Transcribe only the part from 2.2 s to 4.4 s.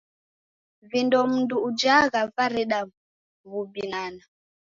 vareda w'ubinana.